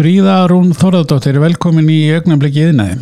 [0.00, 2.94] Fríða Rún Þorðardóttir, velkomin í augnablikið innæði.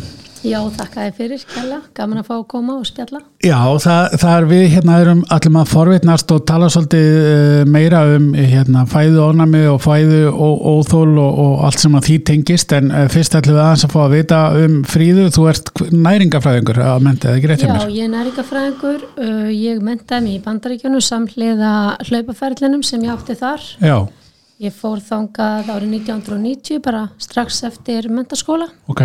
[0.42, 1.76] Já, þakka þið fyrir, Kjalla.
[1.94, 3.20] Gaman að fá að koma og spjalla.
[3.44, 8.02] Já, það, það er við hérna erum allir maður forvitnast og tala svolítið eh, meira
[8.16, 12.74] um hérna, fæðu ónami og fæðu og óþól og, og allt sem að því tengist
[12.74, 16.84] en eh, fyrst ætlum við aðeins að fá að vita um Fríðu, þú ert næringafræðingur
[16.88, 17.84] að menta, eða ekki rétt hjá mér?
[17.84, 21.74] Já, ég er næringafræðingur, uh, ég mentaði mig í bandaríkjunum samhliða
[22.08, 23.74] hlaupaferlinum sem ég átti þar.
[23.78, 24.00] Já,
[24.58, 29.04] Ég fór þangað árið 1990 bara strax eftir mentaskóla ok,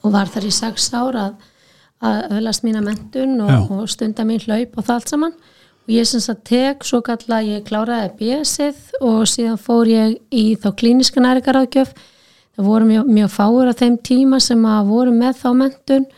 [0.00, 1.34] og var þar í sex ár að,
[2.00, 5.34] að öðlast mína mentun og, og stunda mín hlaup og það allt saman.
[5.88, 10.44] Og ég sem sagt tek svo kalla ég kláraði BS-ið og síðan fór ég í
[10.60, 11.92] þá klíniska næringaráðgjöf
[12.58, 16.08] það voru mjög, mjög fáur á þeim tíma sem að voru með þá mentun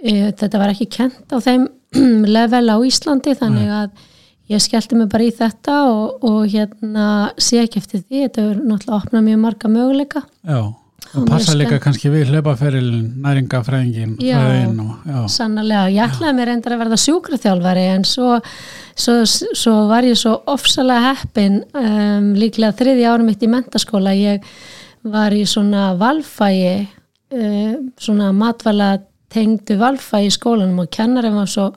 [0.00, 1.66] e, þetta var ekki kent á þeim
[2.36, 4.04] level á Íslandi þannig að
[4.52, 7.08] ég skellti mig bara í þetta og, og hérna
[7.40, 10.74] sé ekki eftir því þetta er náttúrulega opnað mjög marga möguleika já.
[11.14, 14.38] Og passa líka kannski við hlaupaferilin, næringafræðingin, Já.
[14.66, 15.18] og já.
[15.30, 18.30] Sannarlega, ég ætlaði mér reyndar að verða sjúkraþjálfari en svo,
[18.98, 24.48] svo, svo var ég svo ofsalega heppin um, líklega þriði árum mitt í mentaskóla ég
[25.06, 26.88] var í svona valfægi
[27.36, 28.96] um, svona matvala
[29.34, 31.70] tengdu valfægi í skólanum og kennarinn var svo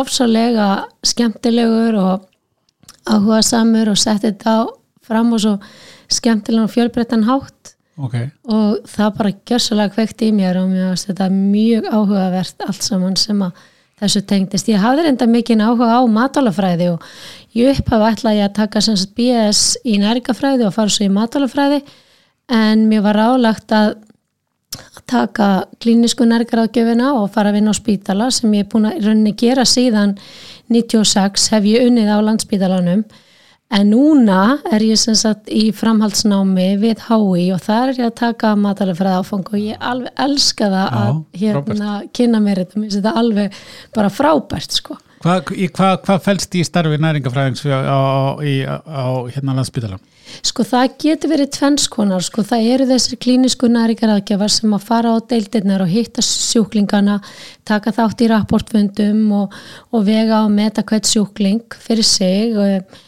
[0.00, 0.70] ofsalega
[1.06, 2.26] skemmtilegur og
[3.06, 4.58] áhuga samur og setti þetta
[5.06, 5.54] fram og svo
[6.12, 8.16] skemmtilega og fjölbreyttan hátt Ok,
[8.52, 13.16] og það bara gjössalega kveikt í mér og mér varst þetta mjög áhugavert allt saman
[13.16, 13.62] sem að
[14.02, 14.68] þessu tengdist.
[14.68, 17.06] Ég hafði reynda mikið áhuga á matálafræði og
[17.56, 18.82] ég upphafa ætlaði að taka
[19.16, 21.80] BS í næringafræði og fara svo í matálafræði
[22.52, 23.96] en mér var rálagt að
[24.76, 25.50] að taka
[25.82, 29.66] klínisku nærgaráðgjöfina og fara að vinna á spítala sem ég er búin að rauninni gera
[29.68, 30.16] síðan
[30.72, 33.06] 96 hef ég unnið á landspítalanum.
[33.74, 38.18] En núna er ég sem sagt í framhaldsnámi við HÍ og þar er ég að
[38.20, 42.86] taka matalafræða áfang og ég alveg elska það Já, að hérna kynna mér þetta, mér
[42.86, 43.58] finnst þetta alveg
[43.96, 45.00] bara frábært sko.
[45.24, 48.00] Hvað hva, hva fælst í starfi næringafræðings á, á,
[48.44, 49.98] í, á hérna landsbytala?
[50.46, 55.16] Sko það getur verið tvennskonar, sko það eru þessir klínisku næringaraðgjafar sem að fara á
[55.30, 57.20] deildirnar og hitta sjúklingana,
[57.68, 59.54] taka þátt í rapportfundum og,
[59.94, 62.98] og vega og meta hvert sjúkling fyrir sig og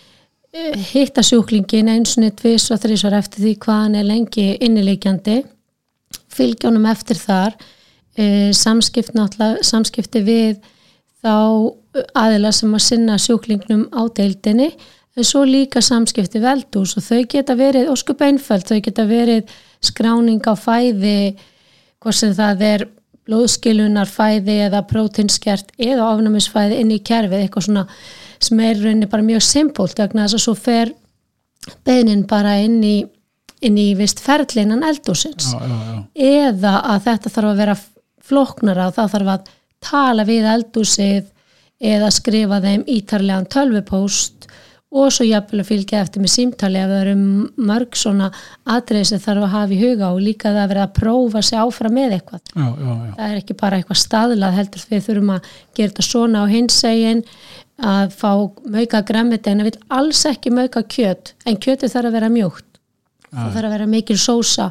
[0.55, 5.43] eh, hitta sjúklingin einsunni tvis og þrísvar eftir því hvað hann er lengi innileikjandi,
[6.39, 7.59] fylgjónum eftir þar,
[8.15, 10.61] e, samskipt náttúrulega, samskipti við
[11.19, 11.35] þá
[12.19, 14.71] aðila sem að sinna sjúklingnum á deildinni
[15.19, 19.51] en svo líka samskipti veldús og þau geta verið óskup einföld, þau geta verið
[19.85, 21.35] skráning á fæði
[21.99, 22.87] hvort sem það er
[23.29, 27.85] blóðskilunar fæði eða prótinskert eða ofnæmisfæði inn í kerfið eitthvað svona
[28.39, 30.95] sem er bara mjög simpult vegna þess að svo fer
[31.85, 32.97] beinin bara inn í,
[33.67, 35.99] inn í vist ferðlinan eldúsins Já, já, já.
[36.49, 37.77] eða að þetta þarf að vera
[38.29, 39.51] flóknara og það þarf að
[39.89, 41.27] tala við eldúsið
[41.79, 44.49] eða skrifa þeim ítarlegan tölvupóst
[44.89, 47.17] og svo jafnvel að fylgja eftir með símtali ef það eru
[47.69, 48.31] mörg svona
[48.73, 51.61] atriði sem þarf að hafa í huga og líka það að vera að prófa sig
[51.61, 52.43] áfram með eitthvað.
[52.55, 53.13] Já, já, já.
[53.19, 57.23] Það er ekki bara eitthvað staðlað heldur við þurfum að gera þetta svona á hinsegin
[57.79, 58.31] að fá
[58.67, 62.81] mauka græmiti en það vil alls ekki mauka kjöt en kjötið þarf að vera mjúkt
[63.29, 64.71] það þarf að vera mikil sósa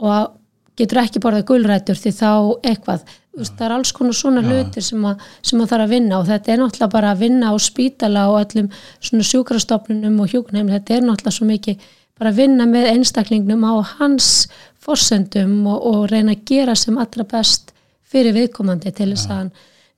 [0.00, 0.38] og
[0.80, 2.30] getur ekki borðað gulrætur því þá
[2.66, 3.04] eitthvað.
[3.30, 5.06] Þú veist, það er alls konar svona hlutir sem
[5.46, 8.40] sem að þarf að vinna og þetta er náttúrulega bara að vinna á spítala og
[8.40, 11.84] öllum svona sjúkrastofnunum og hjúknheim, þetta er náttúrulega svo mikið
[12.20, 14.48] bara að vinna með einstaklingnum á hans
[14.82, 17.72] forsendum og, og reyna að gera sem allra best
[18.10, 19.52] fyrir viðkomandi til þess að hann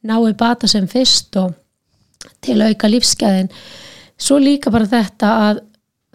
[0.06, 1.54] nái bata sem fyrst og
[2.42, 3.50] til að auka lífsgæðin.
[4.18, 5.62] Svo líka bara þetta að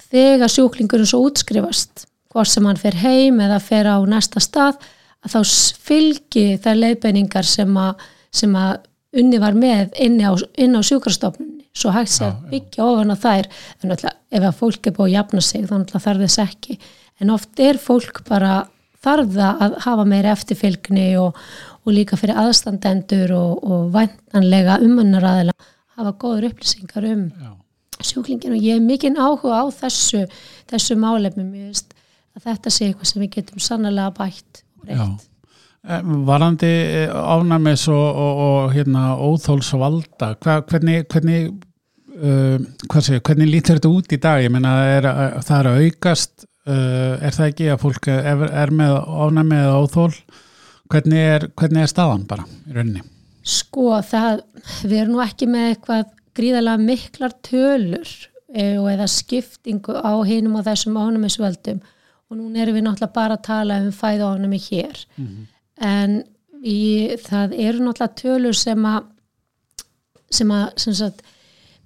[0.07, 2.05] þegar sjúklingurinn svo útskrifast
[2.37, 4.77] hvort sem hann fer heim eða fer á næsta stað
[5.25, 5.39] að þá
[5.87, 8.75] fylgi þær leiðbeiningar sem að, sem að
[9.17, 11.65] unni var með inni á, inn á sjúkrastofnunni.
[11.77, 13.49] Svo hægt sé að byggja ofan á þær.
[13.81, 16.77] En náttúrulega ef að fólk er búið að jafna sig þá náttúrulega þarf þess ekki.
[17.21, 18.53] En oft er fólk bara
[19.05, 21.37] þarf það að hafa meira eftirfylgni og,
[21.85, 25.55] og líka fyrir aðstandendur og, og væntanlega umönnaraðila
[25.97, 27.51] hafa góður upplýsingar um Já.
[28.05, 30.25] sjúklingin og ég er mikinn áhuga á þessu,
[30.69, 31.96] þessu málefnum ég veist
[32.37, 35.27] að þetta sé eitthvað sem við getum sannlega bætt og breytt.
[35.87, 36.73] Eh, Varandi
[37.07, 41.53] ánæmis og, og, og hérna, óþólsvalda, hva, hvernig, hvernig,
[42.17, 42.57] uh,
[42.89, 44.41] hvað segir, hvernig lítur þetta út í dag?
[44.43, 45.07] Ég meina, er,
[45.45, 49.79] það er að aukast, uh, er það ekki að fólk er, er með ánæmi eða
[49.85, 50.11] óþól?
[50.91, 53.05] Hvernig er, hvernig er staðan bara í rauninni?
[53.47, 54.41] Sko það,
[54.83, 56.07] við erum nú ekki með eitthvað
[56.37, 58.09] gríðarlega miklar tölur
[58.53, 61.79] eh, og eða skiptingu á hinum og þessum ánæmisvöldum
[62.27, 65.03] og núna erum við náttúrulega bara að tala um fæðaofnami hér.
[65.77, 66.23] En
[66.63, 69.13] í, það eru náttúrulega tölur sem að
[70.29, 71.21] sem að sem sagt,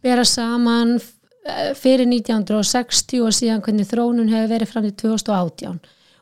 [0.01, 5.81] bera saman eh, fyrir 1960 og síðan hvernig þrónun hefur verið fram til 2018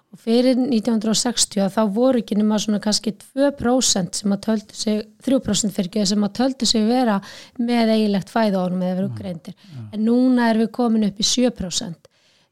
[0.10, 5.76] og fyrir 1960 þá voru ekki nema svona kannski 2% sem að töldu sig 3%
[5.76, 7.20] fyrir ekki sem að töldu sig vera
[7.62, 9.56] með eigilegt fæðaofnum eða verið greindir.
[9.94, 12.09] en núna erum við komin upp í 7%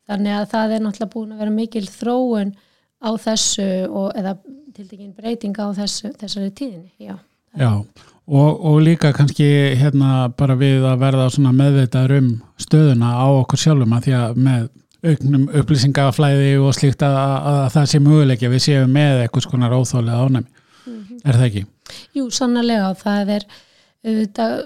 [0.08, 2.54] þannig að það er náttúrulega búin að vera mikil þróun
[2.98, 4.36] á þessu og, eða
[4.76, 7.16] tildekinn breyting á þessu, þessari tíðinni, já.
[7.58, 7.72] Já,
[8.28, 9.48] og, og líka kannski
[9.80, 12.30] hérna bara við að verða svona meðvitaður um
[12.62, 14.68] stöðuna á okkur sjálfum að því að með
[15.08, 19.76] auknum upplýsingaflæði og slíkt að, að, að það sé möguleikja við séum með eitthvað skonar
[19.78, 20.64] óþálega ánæmi.
[21.28, 21.64] Er það ekki?
[22.16, 23.46] Jú, sannlega og það er
[24.08, 24.58] auðvitað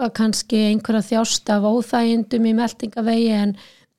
[0.00, 3.54] að kannski einhverja þjást af óþægindum í meldingavegi en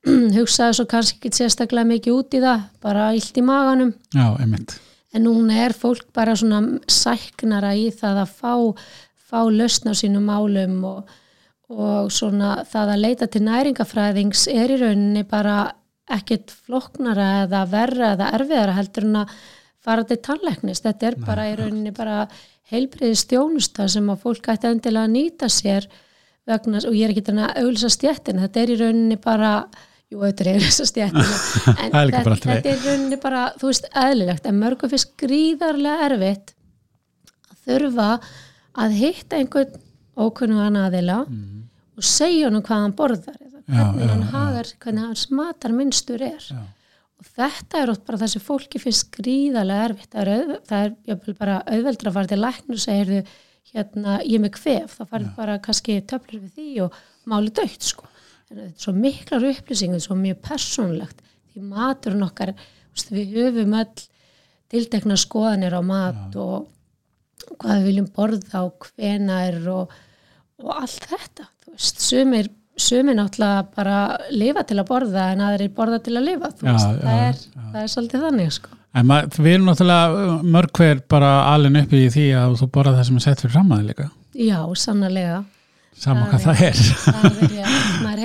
[0.38, 3.94] hugsaði svo kannski ekki sérstaklega mikið út í það, bara illt í maganum.
[4.15, 4.27] Já.
[5.12, 8.53] En núna er fólk bara svona sæknara í það að fá,
[9.30, 11.12] fá lausn á sínum málum og,
[11.71, 15.65] og svona það að leita til næringafræðings er í rauninni bara
[16.12, 19.36] ekkert floknara eða verra eða erfiðara heldur en að
[19.81, 20.88] fara til tannleiknist.
[20.88, 22.24] Þetta er Nei, bara í rauninni bara
[22.71, 25.88] heilbriði stjónusta sem að fólk ætti endilega að nýta sér
[26.48, 29.53] vegna, og ég er ekki þannig að auðvisa stjættin, þetta er í rauninni bara
[30.12, 31.28] jú, þetta er þess að stjættina
[31.74, 36.54] en þetta, þetta er rauninni bara þú veist, eðlilegt, en mörgum fyrst gríðarlega erfitt
[37.52, 38.10] að þurfa
[38.81, 39.80] að hitta einhvern
[40.19, 41.63] ókunnugan aðila mm.
[42.00, 45.75] og segja hann hvað hann borðar eða hvernig já, hann já, hagar, hvernig hann smatar
[45.75, 46.50] minnstur er.
[46.52, 46.60] Já.
[47.22, 50.12] og þetta er ótt bara það sem fólki finnst gríðarlega erfitt.
[50.12, 50.86] Það er, það
[51.16, 53.24] er bara auðveldra að fara til læknu og segja,
[53.72, 54.98] hérna, ég með kvef.
[54.98, 56.98] Þá farið bara kannski töflur við því og
[57.30, 58.11] máli dögt sko
[58.80, 61.21] svo miklar upplýsingum, svo mjög personlegt
[61.51, 62.53] því maturinn okkar
[63.12, 63.92] við höfum all
[64.71, 66.44] tiltekna skoðanir á mat ja.
[66.45, 69.94] og hvað við viljum borða og hvena er og,
[70.62, 73.98] og allt þetta veist, sumir, sumir náttúrulega bara
[74.31, 77.42] lifa til að borða en aðrir borða til að lifa ja, veist, ja, það, er,
[77.63, 78.77] það er svolítið þannig sko.
[78.92, 83.19] Við erum náttúrulega mörg hver bara alveg uppi í því að þú borða það sem
[83.19, 84.07] er sett fyrir framæði líka.
[84.36, 85.42] Já, sannlega
[86.01, 86.80] Saman hvað það er.
[87.03, 87.74] Það er,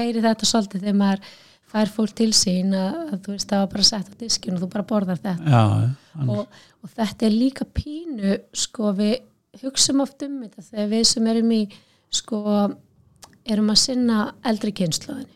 [0.07, 1.29] heyri þetta svolítið þegar maður
[1.67, 4.63] fær fólk til sín að, að þú veist það var bara sett á diskinu og
[4.65, 5.55] þú bara borðar þetta.
[5.57, 9.17] Já, og, og þetta er líka pínu, sko við
[9.63, 11.63] hugsaum oft um þetta þegar við sem erum í,
[12.15, 12.43] sko,
[13.47, 15.35] erum að sinna eldri kynnslóðinni.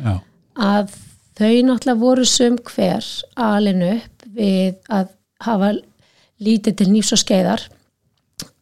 [0.00, 0.14] Já.
[0.60, 0.96] Að
[1.38, 3.06] þau náttúrulega voru sum hver
[3.40, 5.12] alinu upp við að
[5.44, 5.74] hafa
[6.40, 7.68] lítið til nýfs og skeiðar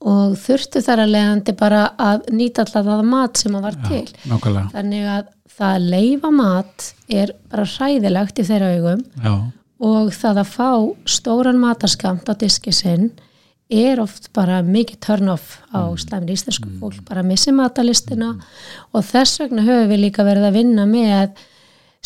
[0.09, 4.05] og þurftu þar að leiðandi bara að nýta alltaf það mat sem að var til
[4.07, 4.37] Já,
[4.75, 9.33] þannig að það að leifa mat er bara hræðilegt í þeirra augum Já.
[9.91, 10.71] og það að fá
[11.19, 13.11] stóran matarskamt á diski sinn
[13.69, 15.99] er oft bara mikið turn off á mm.
[16.01, 16.79] slæmri íslensku mm.
[16.81, 18.45] fólk bara missi matalistina mm.
[18.97, 21.43] og þess vegna höfum við líka verið að vinna með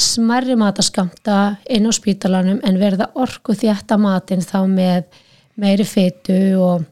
[0.03, 5.21] smarri mataskamta inn á spítalanum en verða orku þjætta matinn þá með
[5.61, 6.89] meiri fytu og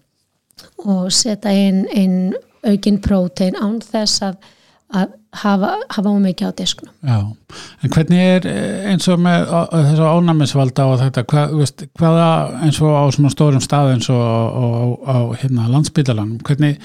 [0.84, 2.34] og setja inn, inn
[2.66, 4.36] aukinn prótein án þess að,
[4.96, 6.92] að hafa, hafa mikið á disknum.
[7.06, 7.18] Já,
[7.84, 12.28] en hvernig er eh, eins og með þessu ánæmisvalda og þetta, hvað, veist, hvaða
[12.66, 14.66] eins og á svona stórum stað eins og á,
[15.06, 16.80] á hérna, landsbytalanum, hvernig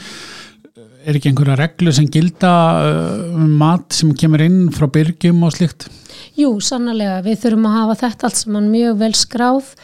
[1.06, 2.54] er ekki einhverja reglu sem gilda
[2.86, 5.90] eh, um mat sem kemur inn frá byrgjum og slikt?
[6.38, 9.76] Jú, sannlega, við þurfum að hafa þetta allt sem mann mjög vel skráð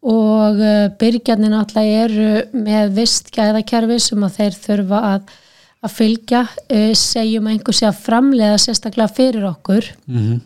[0.00, 0.56] og
[0.96, 5.34] byrgjarnir náttúrulega eru með vist gæðakerfi sem að þeir þurfa að,
[5.80, 9.90] að fylgja uh, segjum að einhversi að framlega sérstaklega fyrir okkur.
[10.06, 10.40] Mm -hmm.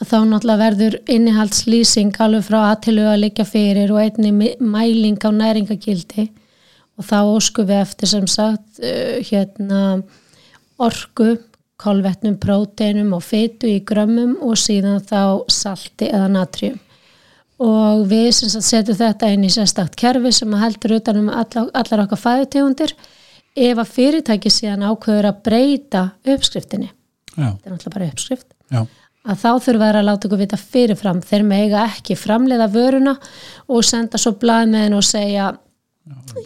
[0.00, 5.30] að þá náttúrulega verður innihaldslýsing alveg frá aðtilu að líka fyrir og einni mæling á
[5.32, 6.28] næringagildi
[6.96, 10.02] og þá ósku við eftir sem sagt uh, hérna
[10.78, 11.36] orgu
[11.76, 16.78] kolvetnum, próteinum og fytu í grömmum og síðan þá salti eða natrium.
[17.60, 22.92] Og við setjum þetta inn í sérstakt kerfi sem heldur utanum allar, allar okkar fæðutegundir
[23.56, 26.90] ef að fyrirtæki síðan ákveður að breyta uppskriftinni
[27.36, 27.50] Já.
[27.50, 28.80] þetta er náttúrulega bara uppskrift Já.
[29.26, 33.16] að þá þurfa þær að láta okkur vita fyrirfram þeir mega ekki framleiða vöruna
[33.68, 35.52] og senda svo blað með henn og segja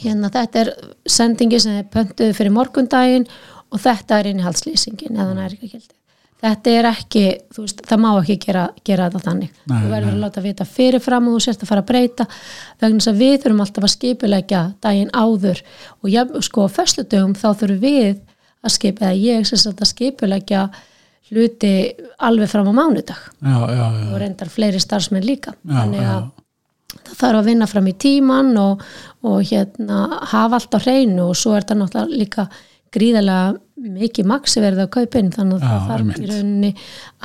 [0.00, 0.74] hérna þetta er
[1.08, 3.26] sendingi sem er pöntuð fyrir morgundaginn
[3.70, 5.99] og þetta er innihaldslýsingin eða nærikakildi
[6.40, 10.14] þetta er ekki, þú veist, það má ekki gera, gera þetta þannig, nei, þú verður
[10.14, 12.26] að láta vita fyrirfram og þú sérst að fara að breyta
[12.80, 15.62] vegna þess að við þurfum alltaf að skipulegja daginn áður.
[16.00, 18.14] Og ég, sko, fyrstu dögum þá þurfum við
[18.60, 20.66] að skipa, eða ég sérst að skipulegja
[21.30, 21.74] hluti
[22.26, 23.20] alveg fram á mánudag.
[23.38, 25.54] Já, já, já, og reyndar fleiri starfsmenn líka.
[25.68, 26.30] Þannig að
[26.90, 28.82] það þarf að vinna fram í tíman og,
[29.26, 32.46] og hérna hafa allt á hreinu og svo er þetta náttúrulega líka
[32.94, 36.70] gríðarlega mikið maksi verið að kaupa inn þannig að Já, það þarf í rauninni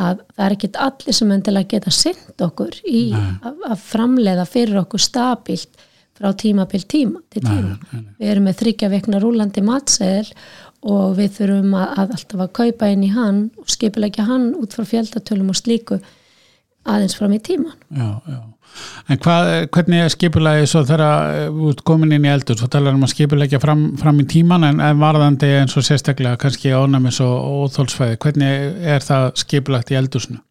[0.05, 4.81] að það er ekkit allir sem endilega geta synd okkur í að, að framleiða fyrir
[4.83, 7.75] okkur stabilt frá tímabil tíma til tíma.
[7.75, 8.13] nei, nei.
[8.21, 10.29] Við erum með þryggja vekna rúlandi matseðil
[10.85, 14.77] og við þurfum að, að alltaf að kaupa inn í hann og skipilegja hann út
[14.77, 15.99] frá fjöldatölum og slíku
[16.85, 17.73] aðeins fram í tíman.
[17.89, 18.41] já, já.
[19.07, 22.97] En hvað, hvernig er skipulagi svo þegar eh, ert komin inn í eldur svo talar
[22.97, 27.21] um að skipulegja fram, fram í tíman en, en varðandi eins og sérstaklega kannski ánæmis
[27.23, 30.41] og óþólsfæði hvernig er það skipulagt í eldursinu?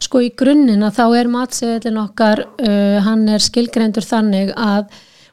[0.00, 4.88] Sko í grunninn að þá er matseðilin okkar, uh, hann er skilgreindur þannig að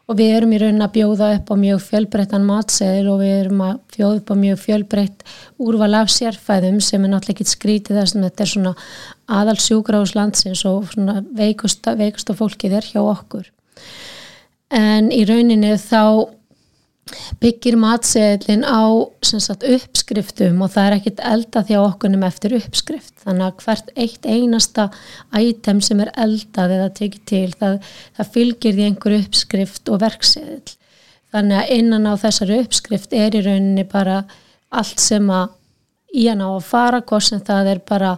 [0.08, 3.64] og við erum í raunin að bjóða upp á mjög fjölbreyttan matseðil og við erum
[3.66, 5.26] að bjóða upp á mjög fjölbreytt
[5.60, 8.74] úrval af sérfæðum sem er náttúrulega ekki skrítið þess að þetta er svona
[9.40, 13.52] aðal sjúkrahús landsins og svona veikusta, veikusta fólkið er hjá okkur.
[14.72, 16.37] En í rauninni þá
[17.42, 18.84] byggir matseðlinn á
[19.24, 23.14] sagt, uppskriftum og það er ekkit eldað hjá okkunum eftir uppskrift.
[23.24, 24.90] Þannig að hvert eitt einasta
[25.38, 27.80] item sem er eldað eða tekið til það,
[28.18, 30.78] það fylgir því einhver uppskrift og verkseðl
[31.34, 34.22] þannig að innan á þessari uppskrift er í rauninni bara
[34.70, 35.54] allt sem að
[36.16, 38.14] í hann á að fara hvort sem það er bara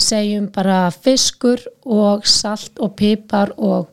[0.00, 3.88] segjum bara fiskur og salt og pipar og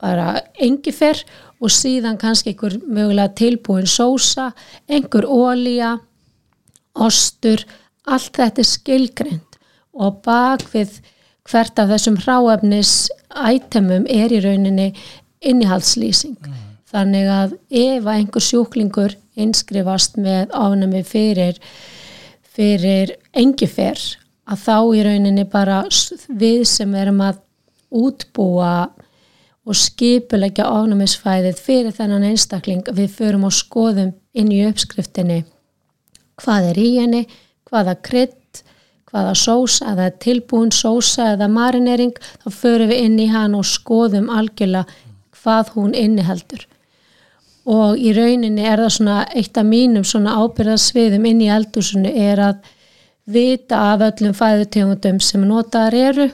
[0.00, 1.16] bara engifer
[1.60, 4.50] og síðan kannski einhver mögulega tilbúin sósa,
[4.88, 5.96] einhver ólía,
[6.94, 7.64] ostur,
[8.06, 9.58] allt þetta er skilgreint
[9.96, 11.00] og bak við
[11.48, 14.90] hvert af þessum hráefnis ætemum er í rauninni
[15.40, 16.36] innihaldslýsing.
[16.92, 21.56] Þannig að ef einhver sjúklingur inskrifast með ánæmi fyrir,
[22.56, 24.00] fyrir engifer
[24.46, 25.82] að þá í rauninni bara
[26.28, 27.40] við sem erum að
[27.96, 28.88] útbúa
[29.66, 35.42] og skipulegja ofnæmisfæðið fyrir þennan einstakling við förum og skoðum inn í uppskriftinni
[36.40, 37.22] hvað er í henni,
[37.66, 38.62] hvaða krydd,
[39.10, 44.30] hvaða sósa, eða tilbúin sósa eða marinering, þá förum við inn í hann og skoðum
[44.32, 44.84] algjörlega
[45.36, 46.66] hvað hún inniheldur.
[47.66, 52.42] Og í rauninni er það svona eitt af mínum svona ábyrðasviðum inn í eldúsinu er
[52.50, 52.72] að
[53.26, 56.28] vita af öllum fæðutegundum sem notaðar eru,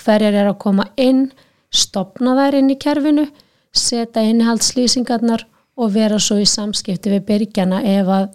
[0.00, 1.26] hverjar er að koma inn,
[1.74, 3.26] stopna þær inn í kerfinu,
[3.74, 8.28] setja innihaldslýsingarnar og vera svo í samskipti við byrgjana ef að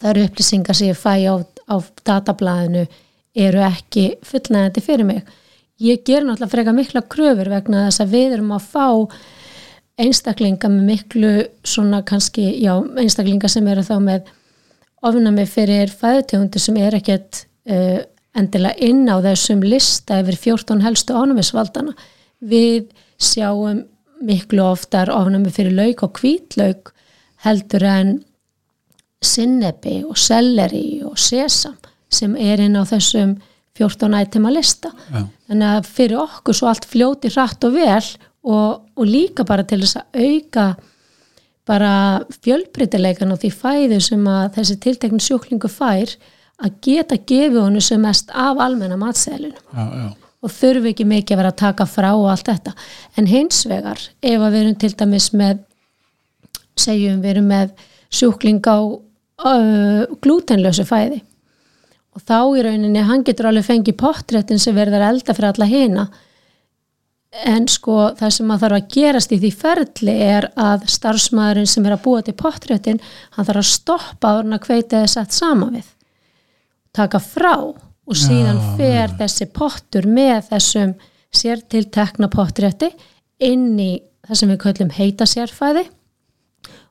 [0.00, 1.34] það eru upplýsingar sem ég fæ á,
[1.70, 1.76] á
[2.06, 2.86] datablaðinu
[3.38, 5.22] eru ekki fullnægandi fyrir mig.
[5.80, 8.88] Ég ger náttúrulega freka mikla kröfur vegna þess að við erum að fá
[10.00, 11.32] einstaklinga með miklu
[11.66, 14.30] svona kannski, já, einstaklinga sem eru þá með
[15.06, 18.00] ofnami fyrir fæðutegundir sem er ekkert uh,
[18.36, 21.94] endilega inn á þessum lista yfir 14 helstu ofnamisvaldana.
[22.40, 23.84] Við sjáum
[24.24, 26.92] miklu oftar ofnami fyrir lauk og hvítlauk
[27.44, 28.18] heldur en
[29.20, 31.76] sinnebi og selleri og sesam
[32.10, 33.36] sem er inn á þessum
[33.76, 34.90] 14 ætema lista.
[35.12, 35.24] Já.
[35.48, 38.08] Þannig að fyrir okkur svo allt fljóti hratt og vel
[38.42, 40.66] og, og líka bara til þess að auka
[41.68, 41.92] bara
[42.42, 46.16] fjölbreytileikan og því fæðu sem að þessi tiltekni sjúklingu fær
[46.60, 50.08] að geta gefið honum sem mest af almenna matseðlunum Já, já,
[50.40, 52.72] og þurfi ekki mikið að vera að taka frá og allt þetta.
[53.20, 55.60] En hins vegar, ef að við erum til dæmis með,
[56.80, 57.74] segjum við erum með
[58.10, 61.20] sjúkling á uh, glútenlösu fæði
[62.10, 65.68] og þá í rauninni, hann getur alveg fengið pottréttin sem verður að elda fyrir alla
[65.70, 66.06] hina
[67.46, 71.86] en sko það sem að þarf að gerast í því ferli er að starfsmæðurinn sem
[71.86, 72.98] er að búa til pottréttin,
[73.36, 75.92] hann þarf að stoppa áður en að kveita þess að sama við
[76.98, 77.54] taka frá
[78.10, 80.94] og síðan Já, fer þessi pottur með þessum
[81.30, 82.90] sértiltekna pottrétti
[83.46, 83.92] inn í
[84.26, 85.84] það sem við köllum heita sérfæði.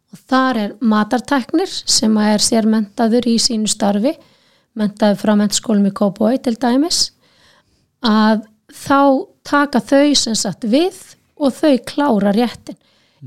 [0.09, 4.15] Og þar er matarteknir sem er sérmentaður í sínu starfi
[4.79, 7.09] mentaður frá mentskólum í Kópói til dæmis
[8.05, 10.97] að þá taka þau sem sagt við
[11.39, 12.77] og þau klára réttin.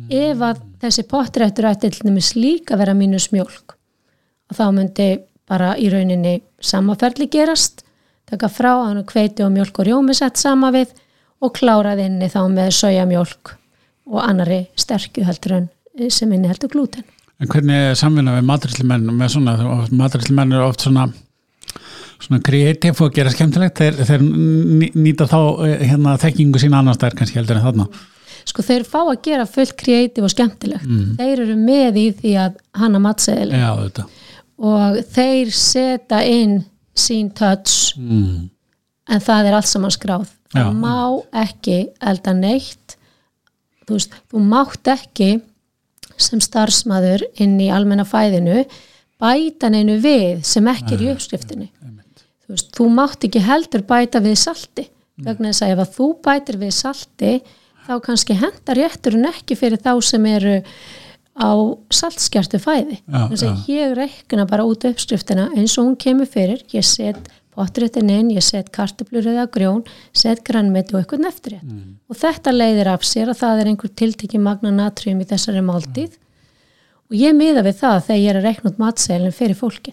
[0.09, 3.77] Ef að þessi pottréttur ætti til dæmis líka vera mínus mjólk
[4.49, 5.09] og þá myndi
[5.53, 7.85] bara í rauninni samaferli gerast
[8.33, 10.95] taka frá hann og kveiti og mjólk og rjómi sett sama við
[11.43, 13.57] og klárað inni þá með sojamjólk
[14.13, 15.69] og annari sterkju heldur en
[16.11, 17.05] sem inni heldur glúten.
[17.43, 19.57] En hvernig er samvinna við matræslimenn með svona,
[19.93, 21.09] matræslimenn eru oft svona
[22.23, 27.01] svona kreatív og gera skemmtilegt þeir, þeir ný- nýta þá eh, hérna þekkingu sína annars
[27.03, 27.89] þær kannski heldur en þarna
[28.49, 30.87] Sko þeir fá að gera fullt kreatív og skemmtilegt.
[31.19, 32.99] Þeir eru með í því að hanna
[33.85, 34.07] þetta
[34.63, 36.61] og þeir setja inn
[36.95, 37.97] sín touch.
[37.99, 38.51] Mm.
[39.13, 40.31] en það er allt saman skráð.
[40.53, 40.73] Það Já.
[40.79, 42.97] má ekki elda neitt.
[43.83, 45.31] Þú veist, þú mátt ekki
[46.21, 48.63] sem starfsmaður inn í almenna fæðinu
[49.23, 51.69] bæta neinu við sem ekki er í uppskriftinni.
[52.45, 54.87] þú veist, þú mátt ekki heldur bæta við salti.
[55.23, 57.33] Vegna þess að ef að þú bætir við salti
[57.87, 60.57] þá kannski hendar rétturinn ekki fyrir þá sem eru
[61.39, 61.51] á
[61.93, 62.99] saltskjartu fæði
[63.31, 66.61] þess að ég reikna bara út uppskriftina eins og hún kemur fyrir.
[66.75, 67.17] Ég set
[67.53, 71.97] potréttin inn, ég set kartöflur eða grjón, set grannmeti og eitthvað neftriðt Mm.
[72.09, 76.17] og þetta leiðir af sér að það er einhver tiltekki magna natrium í þessari máltíð.
[77.11, 79.93] Og ég miða við það þegar ég er að reikna út matseilin fyrir fólki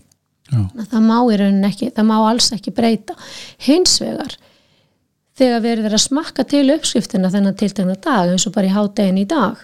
[0.50, 1.18] það má
[1.68, 3.16] ekki, það má alls ekki breyta.
[3.60, 4.36] Hins vegar
[5.38, 9.22] þegar við erum að smakka til uppskriftina þennan tiltegna dag eins og bara í hádegin
[9.22, 9.58] í dag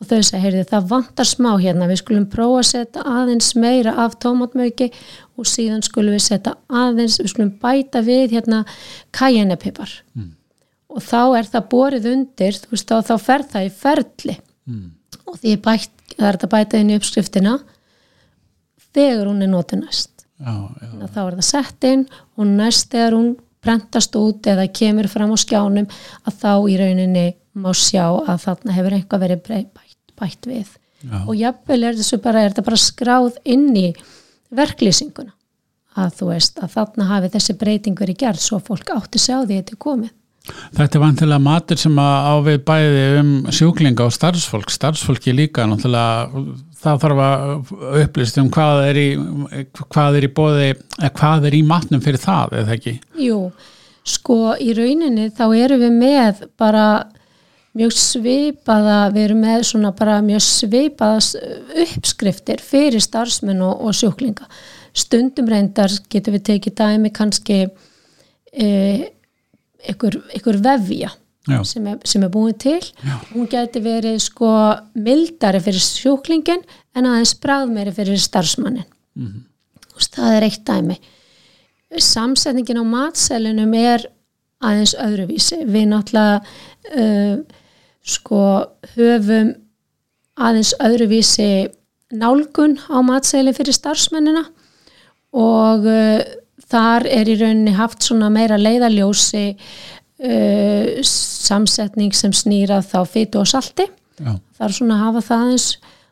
[0.00, 1.88] og þau segja, heyrði það vantar smá hérna.
[1.90, 4.88] Við skulum prófa að setja aðeins meira af tómatmauki
[5.36, 8.62] og síðan skulum við setja aðeins, við skulum bæta við hérna
[9.16, 10.30] kajennepipar mm.
[10.96, 14.38] og þá er það borið undir þú veist, þá, þá fer það í ferli.
[14.70, 14.88] Mm.
[15.26, 17.58] og því bætt, það er þetta bæta inn í uppskriftina
[18.94, 20.26] þegar hún er notuð næst.
[20.40, 22.06] Já, já, þá er það sett inn
[22.40, 23.30] og næst þegar hún
[23.64, 25.88] prentast út eða kemur fram á skjánum
[26.24, 27.26] að þá í rauninni
[27.60, 31.18] má sjá að þarna hefur einhvað verið bætt, bætt við Já.
[31.24, 33.88] og jafnvel er þessu bara, þetta bara skráð inn í
[34.54, 35.32] verklýsinguna
[36.00, 39.34] að þú veist að þarna hafi þessi breyting verið gerð svo að fólk átti sig
[39.34, 40.12] á því að þetta er komið
[40.48, 45.66] Þetta er vantilega matur sem að á við bæði um sjúklinga og starfsfólk, starfsfólki líka
[46.80, 47.72] það þarf að
[48.06, 49.08] upplýst um hvað er í
[49.92, 52.94] hvað er í bóði, eða hvað er í matnum fyrir það, eða ekki?
[53.20, 53.38] Jú,
[54.08, 56.86] sko í rauninni þá erum við með bara
[57.76, 61.36] mjög svipaða, við erum með svona bara mjög svipaða s-
[61.84, 64.48] uppskriftir fyrir starfsmenn og, og sjúklinga.
[64.96, 67.60] Stundum reyndar getum við tekið dæmi kannski
[68.56, 68.66] e,
[69.88, 71.12] ykkur, ykkur vefja
[71.66, 72.82] sem er, sem er búin til.
[73.02, 73.16] Já.
[73.32, 74.50] Hún geti verið sko
[74.94, 76.60] mildari fyrir sjúklingin
[76.94, 78.86] en aðeins bráðmeiri fyrir starfsmannin.
[79.18, 79.46] Mm
[80.00, 80.94] Það er eitt dæmi
[81.98, 84.04] samsetningin á matselinum er
[84.62, 86.40] aðeins öðruvísi við náttúrulega
[86.94, 87.40] uh,
[88.06, 88.42] sko
[88.94, 89.54] höfum
[90.40, 91.70] aðeins öðruvísi
[92.14, 94.44] nálgun á matselin fyrir starfsmennina
[95.34, 96.20] og uh,
[96.70, 103.50] þar er í rauninni haft svona meira leiðaljósi uh, samsetning sem snýra þá fytu og
[103.50, 103.88] salti.
[104.20, 105.68] Já, það er svona hafa það aðeins.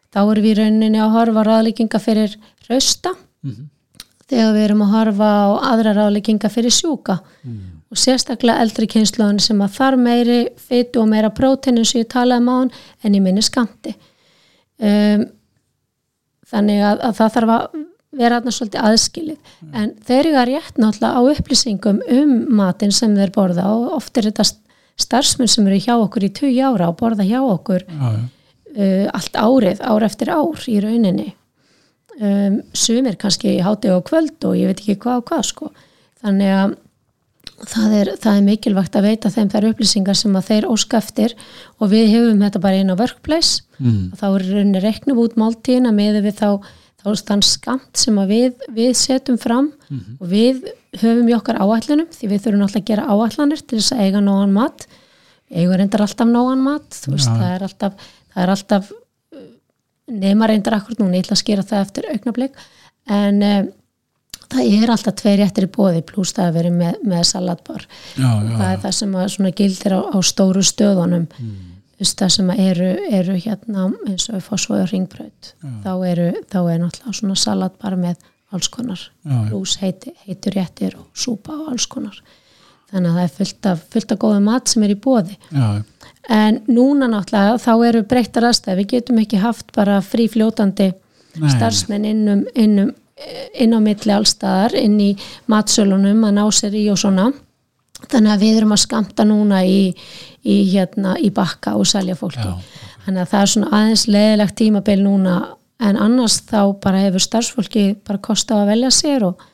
[0.09, 2.37] Þá erum við í rauninni að horfa á ráðlíkinga fyrir
[2.69, 3.15] rausta.
[4.29, 7.19] Þegar við erum að horfa á aðra ráðlíkinga fyrir sjúka.
[7.89, 12.09] Og sérstaklega eldri kynnslóðin sem að þar meiri fytu og meira prótein eins og ég
[12.13, 12.73] talaði um á hann
[13.05, 13.95] en í minni skamti
[14.79, 15.25] um,
[16.49, 17.79] þannig að, að það þarf að
[18.17, 23.13] vera þarna svolítið aðskilið en þeir eru að rétt náttúrulega á upplýsingum um matinn sem
[23.19, 24.47] þeir borða og oft er þetta
[24.99, 28.09] starfsmenn sem eru hjá okkur í 20 ára og borða hjá okkur já.
[28.09, 31.29] uh, allt árið, ár eftir ár í rauninni
[32.21, 35.71] um, sumir kannski háti og kvöld og ég veit ekki hvað og hvað sko
[36.25, 36.77] þannig að
[37.69, 41.33] það er, það er mikilvægt að veita þeim þær upplýsingar sem að þeir óska eftir
[41.79, 44.09] og við hefum þetta bara inn á workplace Mm.
[44.11, 46.49] og þá er rauninni reknum út máltíðina með við þá,
[47.17, 49.73] þann skamt sem við, við setjum fram
[50.21, 50.69] og við
[51.01, 54.21] höfum í okkar áætlunum því við þurfum alltaf að gera áætlanir til þess að eiga
[54.21, 54.87] nógan mat.
[55.51, 59.45] Eiga reyndar alltaf nógan mat þú veist, það er alltaf, alltaf uh,
[60.09, 62.59] nema reyndar akkur núna, ég ætla að skera það eftir augnablik
[63.09, 63.71] en um,
[64.49, 67.85] það er alltaf tveir réttir í bóði pluss það að vera með, með salatbar
[68.17, 69.17] Já, já, það er það sem
[69.49, 71.27] að gildir á, á stóru stöðunum.
[71.39, 71.68] Mm.
[71.99, 75.53] Það sem eru, eru hérna eins og fósfói og ringbraut
[75.85, 75.93] þá
[76.51, 78.17] þá er náttúrulega svona salat bara með
[78.55, 79.01] alls konar
[79.51, 82.17] lús heiti, heitur réttir og súpa og alls konar.
[82.89, 85.83] Þannig að það er fullt af, fullt af góða mat sem er í bóði já,
[86.33, 90.93] en núna náttúrulega þá eru breyttar aðstæð við getum ekki haft bara frí fljótandi
[91.39, 91.51] Nei.
[91.53, 92.95] starfsmenn innum, innum
[93.59, 95.11] inn á milli allstaðar inn í
[95.51, 97.29] matsölunum að ná sér í og svona
[98.07, 99.81] þannig að við erum að skamta núna í,
[100.47, 102.57] í hérna í bakka og selja fólki Já.
[103.07, 105.37] þannig að það er svona aðeins leðilegt tímabil núna
[105.79, 109.47] en annars þá bara hefur starfsfólki bara kosta að velja sér og,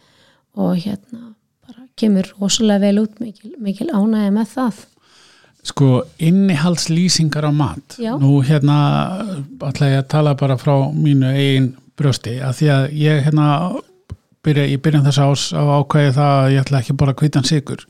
[0.57, 1.35] og hérna
[1.66, 4.83] bara kemur rosalega vel út mikil, mikil ánægja með það
[5.64, 7.96] Sko, innihaldslýsingar á mat.
[7.96, 8.12] Já.
[8.20, 8.76] Nú hérna
[9.64, 13.46] ætla ég að tala bara frá mínu eigin brjósti, að því að ég hérna
[14.44, 17.48] byrja, í byrjun þess ás á ákvæði það að ég ætla ekki bara að kvítan
[17.48, 17.85] sigur.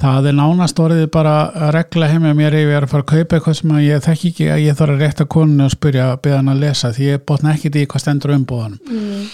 [0.00, 3.10] Það er nánast orðið bara að regla heimja mér ef ég er að fara að
[3.10, 6.20] kaupa eitthvað sem ég þekki ekki að ég þarf að rétta koninu og spyrja að
[6.24, 8.80] byrja hann að lesa því ég botna ekkit í hvað stendur á umbúðanum.
[8.86, 9.26] mm.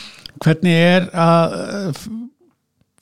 [0.42, 1.55] Hvernig er að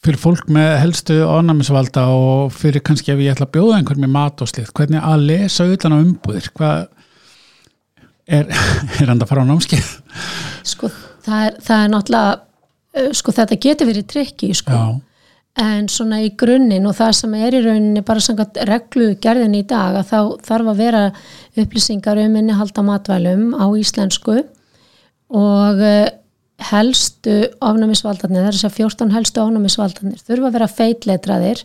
[0.05, 4.13] fyrir fólk með helstu ánæmisvalda og fyrir kannski ef ég ætla að bjóða einhvern með
[4.19, 6.83] mat og slíkt, hvernig að lesa utan á umbúðir, hvað
[8.29, 8.51] er,
[9.01, 9.93] er hann að fara á námskeið?
[10.69, 10.91] Sko
[11.25, 12.35] það er, það er náttúrulega
[12.95, 14.73] sko þetta getur verið trikki sko.
[14.73, 15.15] Já,
[15.65, 19.63] en svona í grunninn og það sem er í rauninni bara samkvæmt reglu gerðin í
[19.71, 21.03] dag að þá þarf að vera
[21.63, 24.41] upplýsingar um innihald á matvælum á íslensku
[25.35, 26.11] og eh,
[26.71, 31.65] helstu ofnæmisvaldarnir, það er þess að 14 helstu ofnæmisvaldarnir þurfa að vera feitletraðir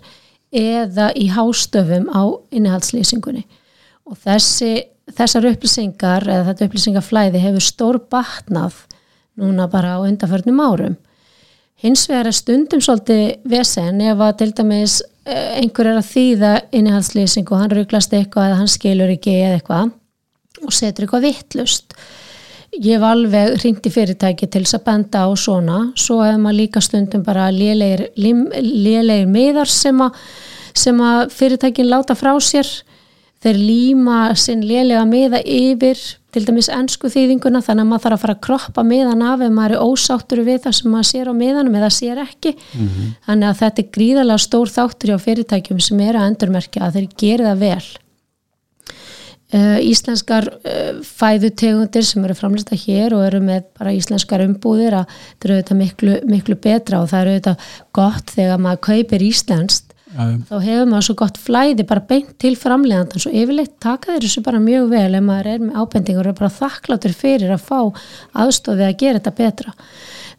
[0.60, 3.44] eða í hástöfum á innihaldslýsingunni.
[4.10, 4.72] Og þessi,
[5.14, 8.86] þessar upplýsingar eða þetta upplýsingaflæði hefur stór batnað
[9.40, 10.98] núna bara á undarförnum árum
[11.80, 16.50] Hins vegar er stundum svolítið vesen ef að til dæmis eh, einhver er að þýða
[16.76, 19.94] innihaldslýsing og hann rugglast eitthvað eða hann skilur ekki eða eitthvað
[20.66, 21.96] og setur eitthvað vittlust.
[22.76, 26.60] Ég hef alveg hringt í fyrirtæki til þess að benda á svona, svo hefur maður
[26.60, 30.20] líka stundum bara lélegir miðar sem að,
[30.76, 32.68] sem að fyrirtækin láta frá sér
[33.44, 36.00] þeir líma sinn lélega miða yfir
[36.34, 39.54] til dæmis ennsku þýðinguna þannig að maður þarf að fara að kroppa miðan af ef
[39.56, 43.16] maður er ósáttur við það sem maður sér á miðanum eða sér ekki mm -hmm.
[43.30, 47.10] þannig að þetta er gríðalega stór þáttur á fyrirtækjum sem eru að endurmerkja að þeir
[47.24, 47.88] gera það vel
[49.56, 55.06] uh, Íslenskar uh, fæðutegundir sem eru framlista hér og eru með bara íslenskar umbúðir að
[55.10, 59.89] þetta eru auðvitað miklu, miklu betra og það eru auðvitað gott þegar maður kaupir íslenskt
[60.18, 60.40] Æum.
[60.50, 64.42] þá hefur maður svo gott flæði bara beint til framlegandans og yfirleitt taka þeir þessu
[64.46, 67.78] bara mjög vel ef maður er með ábendingur og er bara þakkláttur fyrir að fá
[68.42, 69.74] aðstofið að gera þetta betra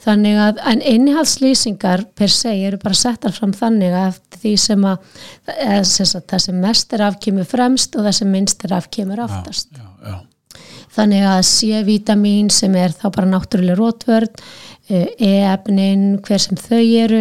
[0.02, 5.06] þannig að en innihaldslýsingar per se eru bara settar fram þannig að því sem að,
[5.46, 5.86] að
[6.32, 10.16] það sem mest er afkymur fremst og það sem minnst er afkymur aftast já, já,
[10.16, 10.58] já.
[10.98, 14.42] þannig að C-vitamin sem er þá bara náttúrulega rótvörd
[14.90, 17.20] Eh, e-efnin, hver sem þau eru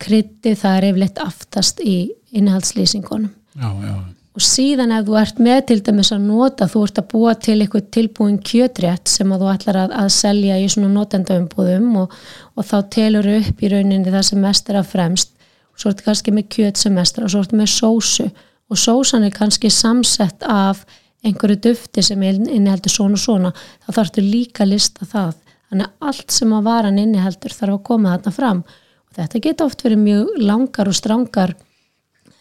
[0.00, 1.98] krytti, það er yfirleitt aftast í
[2.36, 3.94] innhaldslýsingunum já, já.
[4.36, 7.56] og síðan ef þú ert með til dæmis að nota, þú ert að búa til
[7.58, 12.14] eitthvað tilbúin kjötrétt sem að þú ætlar að, að selja í svona notendaumbúðum og,
[12.54, 15.34] og þá telur upp í rauninni það sem mest er að fremst.
[15.74, 18.26] Og svo ertu kannski með kjöt sem mest er og svo ertu með sósu.
[18.70, 20.84] Og sósan er kannski samsett af
[21.26, 23.50] einhverju dufti sem inniheldur svona og svona,
[23.84, 25.34] þá þarftu líka að lista það.
[25.70, 28.62] Þannig að allt sem að varan inni heldur þarf að koma þarna fram.
[28.62, 31.56] og þetta geta oft verið mjög langar og strángar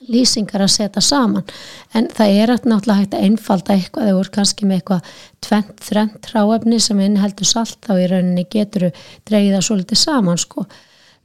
[0.09, 1.45] lýsingar að setja saman.
[1.93, 4.05] En það er náttúrulega hægt að einfalda eitthvað.
[4.05, 5.09] Þegar þú er kannski með eitthvað
[5.45, 8.91] tvent, þrent ráefni sem inni heldur salt þá í rauninni getur þú
[9.29, 10.65] dreyið það svolítið saman sko.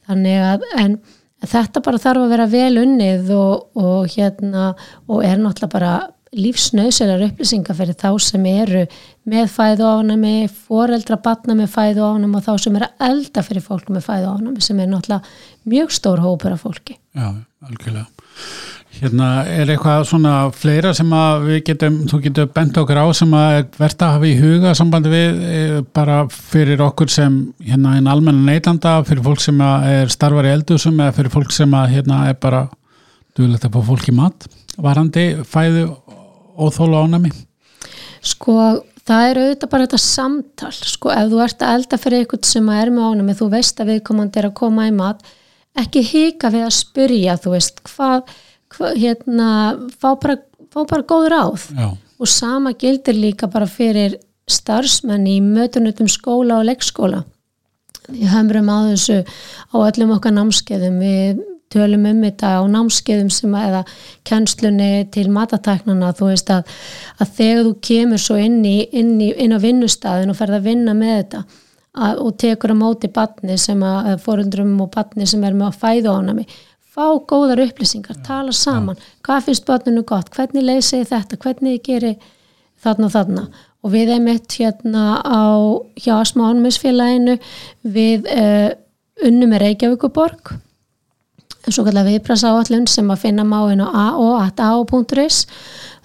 [0.09, 0.99] Þannig að en
[1.45, 4.73] þetta bara þarf að vera vel unnið og, og hérna
[5.09, 5.95] og er náttúrulega bara
[6.39, 8.85] lífsnauðsölar upplýsingar fyrir þá sem eru
[9.31, 13.91] með fæðu ánami, foreldra batna með fæðu ánami og þá sem eru elda fyrir fólk
[13.95, 16.99] með fæðu ánami sem er náttúrulega mjög stór hópur af fólki.
[17.15, 17.31] Já,
[17.65, 18.09] algjörlega.
[18.95, 23.33] Hérna er eitthvað svona fleira sem að við getum, þú getur bent okkur á sem
[23.35, 25.63] að verða að hafa í huga sambandi við e,
[25.97, 31.01] bara fyrir okkur sem hérna einn almenna neitlanda, fyrir fólk sem er starfar í eldusum
[31.01, 32.69] eða fyrir fólk sem að hérna er bara
[33.35, 34.47] duðilegt að fá fólk í mat
[34.79, 35.89] varandi fæðu
[36.57, 37.33] óþóla ánami?
[38.25, 38.57] Sko
[39.05, 42.71] það er auðvitað bara þetta samtal sko ef þú ert að elda fyrir eitthvað sem
[42.73, 45.25] er með ánami þú veist að viðkomandi er að koma í mat
[45.81, 48.33] ekki hika við að spyrja þú veist hvað,
[48.73, 49.49] hvað hérna
[49.99, 50.39] fá bara,
[50.73, 51.89] fá bara góð ráð Já.
[51.93, 54.17] og sama gildir líka bara fyrir
[54.49, 57.25] starfsmenn í mötunutum skóla og leikskóla
[58.09, 63.59] við höfum á þessu á öllum okkar námskeiðum við tölum um þetta á námskeiðum sem
[63.59, 63.83] að, eða
[64.31, 66.73] kjænslunni til matatæknana þú veist að,
[67.21, 70.71] að þegar þú kemur svo inn, í, inn, í, inn á vinnustæðin og ferð að
[70.71, 71.45] vinna með þetta
[71.95, 75.83] að, og tekur á móti batni sem að fórundrum og batni sem er með að
[75.83, 76.47] fæða ánami
[76.95, 78.99] fá góðar upplýsingar, tala saman.
[78.99, 79.19] Ja.
[79.27, 82.19] hvað finnst batninu gott, hvernig leysi þetta, hvernig gerir
[82.83, 83.47] þarna og þarna?
[83.85, 85.45] Og við erum eitt hérna á
[86.01, 87.37] hjá Asma Ánumsfélaginu
[87.83, 88.71] við uh,
[89.27, 90.55] unnum með Reykjavíkuborg
[91.73, 95.45] svo kallar viðprasa áallun sem að finna máin á a.o.a.is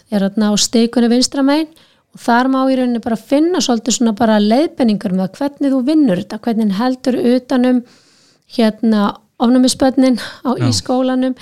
[0.10, 1.68] er að ná steikunni vinstramæn
[2.16, 6.22] og þar má í rauninni bara finna svolítið svona bara leiðbenningur með hvernig þú vinnur
[6.24, 7.82] þetta, hvernig heldur utanum
[8.56, 10.68] hérna ofnumisbönnin á Já.
[10.68, 11.36] í skólanum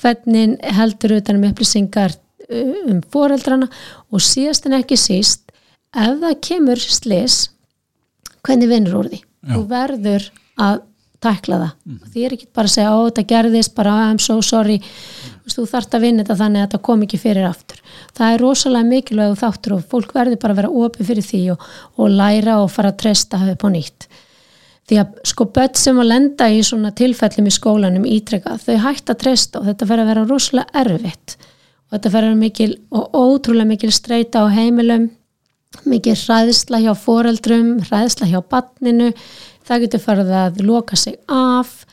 [0.00, 2.16] hvernig heldur utanum upplýsingar
[2.50, 3.68] um foreldrana
[4.12, 5.52] og síðast en ekki síst
[5.94, 7.38] ef það kemur slis
[8.44, 9.54] hvernig vinnur úr því Já.
[9.54, 10.26] þú verður
[10.60, 10.82] að
[11.24, 12.00] tækla það mm.
[12.00, 15.54] og því er ekki bara að segja ó þetta gerðist bara I'm so sorry mm.
[15.54, 17.80] þú þart að vinna þetta þannig að þetta kom ekki fyrir aftur
[18.18, 21.66] það er rosalega mikilvæg þáttur og fólk verður bara að vera opið fyrir því og,
[21.98, 24.08] og læra og fara að treysta upp á nýtt
[24.84, 29.10] því að sko börn sem að lenda í svona tilfellum í skólanum ítrekka þau hægt
[29.10, 32.72] að treysta og þetta fer að vera rosalega erfitt og þetta fer að vera mikil
[32.92, 35.08] og ótrúlega mikil streyta á heimilum
[35.88, 39.10] mikil hræðsla hjá foreldrum hræðsla hjá barninu
[39.64, 41.84] það getur farið að loka sig af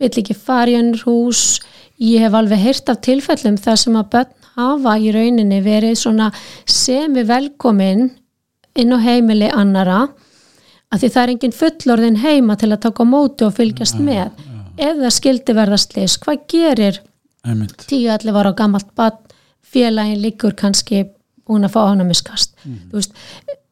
[0.00, 1.60] vill ekki fara í ennur hús.
[2.00, 6.30] Ég hef alveg heyrt af tilfellum þar sem að börn hafa í rauninni verið svona
[6.68, 8.08] semi velkomin
[8.80, 10.06] inn á heimili annara
[10.90, 14.32] að því það er engin fullorðin heima til að taka móti og fylgjast með.
[14.80, 17.00] ef það skildi verða slis, hvað gerir
[17.44, 19.18] einmitt, 10-11 ára gammalt barn?
[19.70, 21.04] Félagin líkur kannski
[21.46, 22.78] búin að fá ánæmiskast mm.
[22.90, 23.12] veist,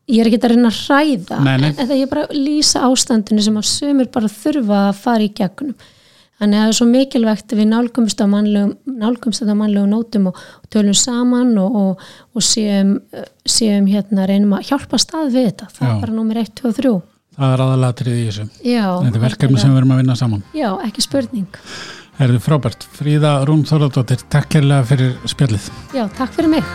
[0.08, 3.60] ég er ekki að reyna að hræða en það ég bara að lýsa ástandinu sem
[3.60, 5.76] að sömur bara þurfa að fara í gegnum.
[6.38, 10.40] Þannig að það er svo mikilvægt við nálgumst á mannlegum nótum og,
[10.70, 13.00] tölum saman og, og, og séum,
[13.42, 15.70] séum hérna reynum að hjálpa stað við þetta.
[15.74, 15.90] Það Já.
[15.90, 16.92] er bara nummer 1, 2 og 3
[17.38, 18.46] það er aðalatrið í þessu.
[18.66, 20.44] Já, þetta er verkefni sem við erum að vinna saman.
[20.56, 21.62] Já, ekki spurning.
[22.18, 22.86] Er þið frábært?
[22.98, 25.70] Fríða Rún Þorðardóttir, takk kærlega fyrir spjallið.
[25.94, 26.66] Já, takk fyrir mig